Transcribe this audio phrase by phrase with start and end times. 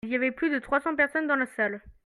[0.03, 1.79] Il y avait plus de trois cent personnes dans la salle.